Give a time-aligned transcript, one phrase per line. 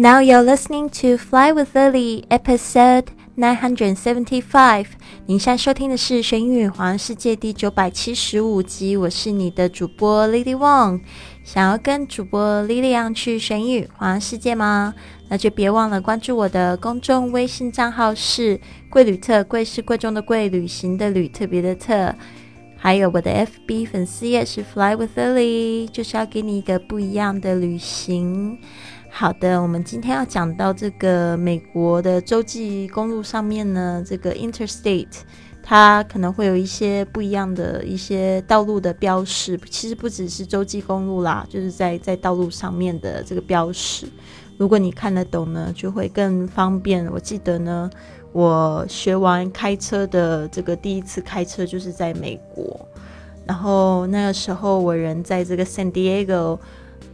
[0.00, 3.06] Now you're listening to Fly with Lily, episode
[3.36, 4.86] nine hundred seventy-five。
[5.26, 8.96] 您现在收听的是《学英语环世界》第九百七十五集。
[8.96, 11.00] 我是你的主播 Lily Wong。
[11.42, 14.94] 想要跟主播 Lily 一样去学英语环世界吗？
[15.28, 22.14] 那就别忘了关注我的公众微信账号是“贵旅特”，贵是贵重的贵，旅行的旅，特别的特。
[22.76, 28.60] 还有我的 FB 粉丝页是 Fly with Lily，就是要给你一个不一样的旅行。
[29.20, 35.08] 好的，我们今天要讲到这个美国的洲际公路上面呢，这个 Interstate，
[35.60, 39.58] 它可能会有一些不一样的一些道路的标识。
[39.68, 44.06] 其实不只是洲际公路啦，就是在在道路上面的这个标识。
[44.56, 47.04] 如果你看得懂呢，就会更方便。
[47.10, 47.90] 我记得呢，
[48.30, 52.86] 我学完开车的这个第一次开车就是在美国，
[53.44, 56.60] 然后那个时候我人在这个 San Diego。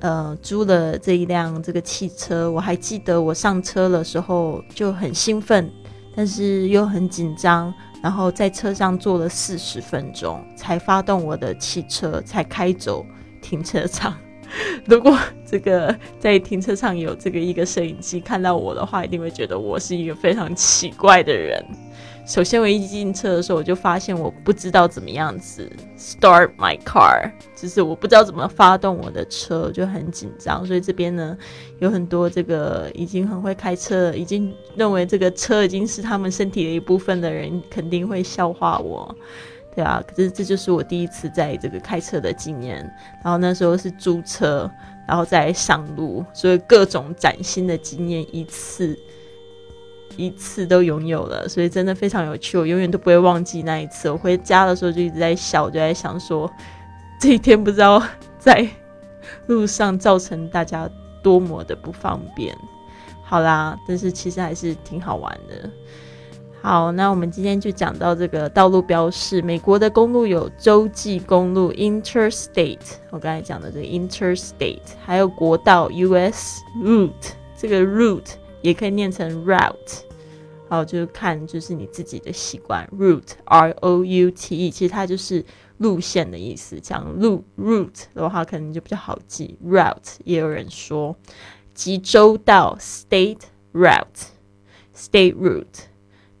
[0.00, 5.70] 呃，租了这一辆这个汽车，我还记得我上车的时候就很兴奋，
[6.16, 13.04] 但是又很紧张，然后在车上坐了四十分钟才发动我的汽车，才开走
[13.42, 14.14] 停车场。
[14.86, 21.64] 如果这个在停车场有这个一个摄影机看到我的话，一定会觉得我是一个非常奇怪的人。
[22.26, 30.64] 首先，我一进车的时候，我就发现我不知道怎么样子 start my car，就是我不知道怎么发动我的车，就很紧张。
[30.64, 31.36] 所以这边呢，
[31.80, 39.12] 有很多这个已经很会开车，已经认为这个车已经是他们身体的一部分的人，肯定会笑话我，
[39.74, 40.02] 对啊。
[40.06, 42.78] 可是这就是我第一次在这个开车的经验。
[43.22, 44.70] 然后那时候是租车，
[45.06, 48.98] 然后再上路，所以各种崭新的经验一次。
[50.16, 54.10] 一次都拥有了，所以真的非常有趣，我永远都不会忘记那一次。
[54.10, 56.50] 我回家的时候就一直在笑，就在想说，
[57.18, 58.02] 这一天不知道
[58.38, 58.68] 在
[59.46, 60.90] 路上造成大家
[61.22, 62.54] 多么的不方便。
[63.22, 65.70] 好啦，但是其实还是挺好玩的。
[66.62, 69.40] 好，那我们今天就讲到这个道路标示。
[69.42, 72.78] 美国的公路有洲际公路 （Interstate），
[73.10, 76.62] 我刚才讲的这个 Interstate，还有国道 （U.S.
[76.82, 77.32] Route）。
[77.56, 78.32] 这个 Route。
[78.62, 80.02] 也可以念成 route，
[80.68, 82.86] 好，就是看就是你自己的习惯。
[82.92, 85.42] route，r o u t e，其实它就是
[85.78, 86.78] 路线的意思。
[86.78, 89.56] 讲路 route 的话，可能就比较好记。
[89.64, 91.16] route 也有人说，
[91.72, 93.38] 及州道 state
[93.72, 95.64] route，state route。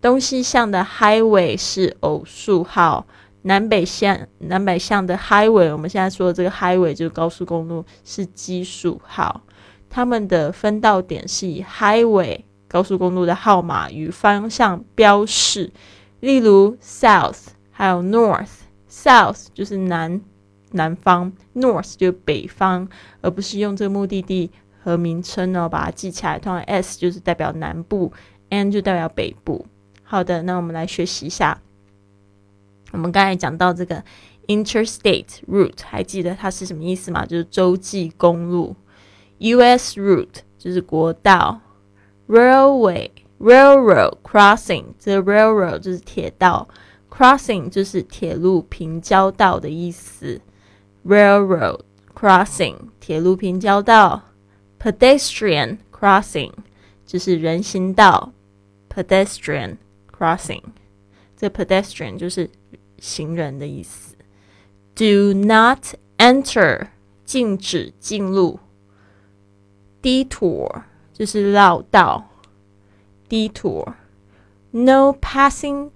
[0.00, 3.06] 东西向的 highway 是偶数号，
[3.42, 9.40] 南北向南北向的 highway，我们现在说的这个 highway 就是高速公路，是奇数号。
[9.90, 15.72] 他们的分道点是以 highway 高速公路的号码与方向标示，
[16.20, 20.20] 例如 south 还有 north，south 就是南
[20.72, 22.86] 南方，north 就是北方，
[23.22, 24.50] 而不是用这个目的地
[24.82, 26.38] 和名称呢把它记起来。
[26.38, 28.12] 通常 s 就是代表南部
[28.50, 29.66] ，n 就代表北部。
[30.10, 31.60] 好的，那我们来学习一下。
[32.92, 34.02] 我们刚才讲到这个
[34.46, 37.26] interstate route，还记得它是什么意思吗？
[37.26, 38.74] 就是洲际公路。
[39.36, 40.00] U.S.
[40.00, 41.60] route 就是国道
[42.26, 46.66] ，railway railroad crossing 这 railroad 就是铁道
[47.10, 50.40] ，crossing 就是铁路平交道的意思
[51.06, 51.80] ，railroad
[52.18, 54.22] crossing 铁路平交道
[54.80, 56.52] ，pedestrian crossing
[57.04, 58.32] 就是人行道
[58.88, 59.76] ，pedestrian
[60.18, 60.62] crossing
[61.36, 62.50] 这 pedestrian 就是
[62.98, 64.16] 行人的意思
[64.94, 66.88] ，do not enter
[67.24, 68.58] 禁止进入。
[70.00, 72.28] Detour 就是绕道
[73.28, 75.90] ，Detour，No passing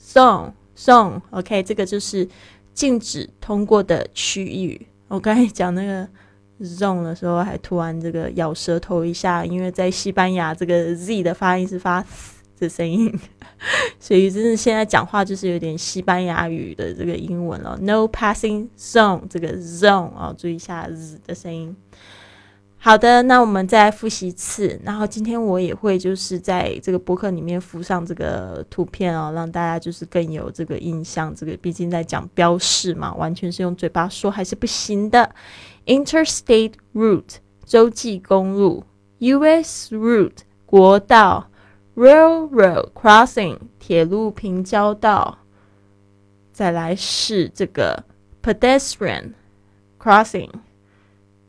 [0.00, 2.28] zone zone，OK，这个就是
[2.74, 4.86] 禁止通过的区域。
[5.08, 6.06] 我刚才讲那个
[6.60, 12.04] zone 的时候，还突然这个咬舌头一下，因为在西班牙这个 z 的发音是发
[12.58, 13.12] 的声音，
[13.98, 17.78] 所以真的现在讲话就是有点西班牙语的这个英文了。
[17.82, 21.76] No passing zone，这个 zone 啊，注意一下 z 的声音。
[22.80, 24.80] 好的，那我们再复习一次。
[24.84, 31.34] 然后今天我也会就是在这个博客里面附上这个图片哦，让大家就是更有这个印象。
[31.34, 35.34] 这个毕竟在讲标示嘛，完全是用嘴巴说还是不行的。
[35.86, 38.84] Interstate route 洲际公路
[39.18, 39.96] ，U.S.
[39.96, 41.50] route 国道
[41.98, 45.38] ，Railroad crossing 铁路平交道。
[46.52, 48.04] 再来是这个
[48.40, 49.32] pedestrian
[50.00, 50.50] crossing。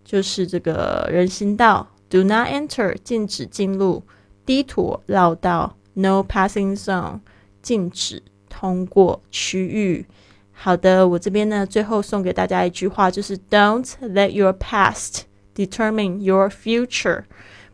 [0.04, 4.02] 就是这个人行道，Do not enter，禁止进入
[4.44, 7.20] 低土绕道；No passing zone，
[7.62, 10.08] 禁止通过区域。
[10.52, 15.22] 好的，我这边呢，最后送给大家一句话，就是 Don't let your past
[15.54, 17.26] determine your future，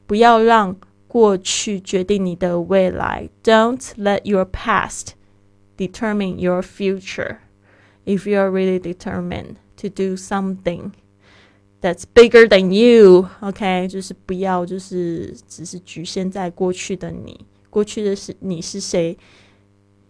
[0.05, 0.75] 不要让
[1.14, 3.28] 过去决定你的未来。
[3.42, 5.14] Don't let your past
[5.76, 7.38] determine your future.
[8.04, 10.92] If you are really determined to do something
[11.80, 19.16] that's bigger than you, OK，就是不要就是只是局限在过去的你，过去的是你是谁，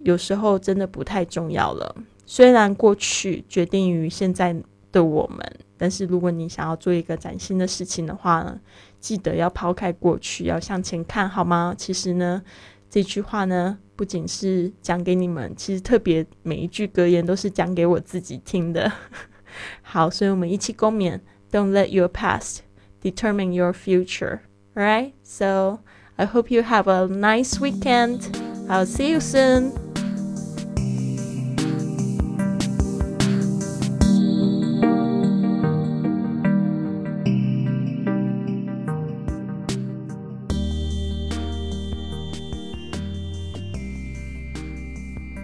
[0.01, 1.95] 有时候真的不太重要了。
[2.27, 4.57] 虽然过去决定于现在
[4.93, 5.45] 的我们，
[5.77, 8.59] 但是如果你想要做一个崭新的事情的话呢，
[9.05, 11.75] 记得要抛开过去，要向前看，好吗？
[11.77, 12.43] 其实呢，
[12.89, 13.79] 这句话呢。
[14.01, 18.91] 不仅是讲给你们，其实特别每一句格言都是讲给我自己听的。
[19.83, 21.21] 好，所以我们一起共勉：
[21.53, 22.61] Don't let your past
[23.03, 24.39] determine your future.
[24.75, 25.81] Alright, so
[26.17, 28.21] I hope you have a nice weekend.
[28.69, 29.84] I'll see you soon.